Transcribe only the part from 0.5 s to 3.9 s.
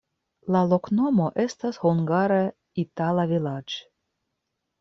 La loknomo estas hungare itala-vilaĝ'.